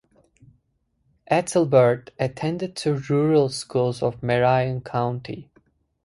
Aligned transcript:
Ethelbert 1.29 2.09
attended 2.17 2.75
the 2.75 2.95
rural 3.07 3.49
schools 3.49 4.01
of 4.01 4.23
Marion 4.23 4.81
County. 4.81 5.51